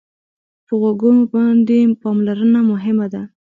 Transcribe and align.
په 0.65 0.73
غوږو 0.81 1.11
باندې 1.33 1.79
پاملرنه 2.01 2.59
مهمه 2.71 3.07
ده. 3.13 3.21